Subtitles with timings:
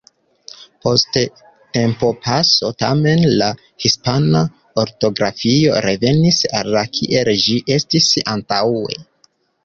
[0.83, 1.17] Post
[1.77, 3.49] tempopaso, tamen, la
[3.83, 4.41] hispana
[4.83, 8.97] ortografio revenis al kiel ĝi estis antaŭe.